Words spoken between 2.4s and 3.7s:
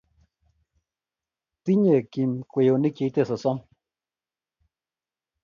kweyonik cheite sosom